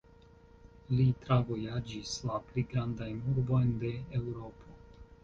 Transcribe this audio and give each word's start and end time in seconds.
Li 0.99 1.03
travojaĝis 1.25 2.13
la 2.29 2.39
pli 2.47 2.63
grandajn 2.71 3.21
urbojn 3.35 3.71
de 3.85 3.93
Eŭropo. 4.23 4.75